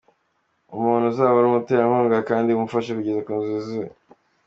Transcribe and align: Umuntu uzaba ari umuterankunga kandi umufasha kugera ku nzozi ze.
Umuntu 0.75 1.05
uzaba 1.11 1.35
ari 1.37 1.47
umuterankunga 1.49 2.17
kandi 2.29 2.49
umufasha 2.51 2.95
kugera 2.97 3.25
ku 3.25 3.31
nzozi 3.41 3.65
ze. 3.73 3.85